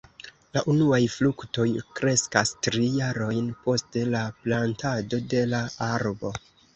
[0.57, 1.65] La unuaj fruktoj
[1.99, 6.33] kreskas tri jarojn post la plantado de la arbo.